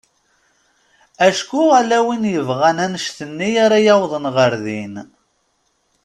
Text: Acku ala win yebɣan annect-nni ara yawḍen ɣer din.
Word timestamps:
Acku 1.27 1.61
ala 1.79 1.97
win 2.05 2.23
yebɣan 2.33 2.77
annect-nni 2.85 3.49
ara 3.65 3.77
yawḍen 3.85 4.25
ɣer 4.35 4.53
din. 4.63 4.95